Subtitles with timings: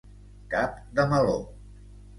[0.53, 1.39] Cap de meló.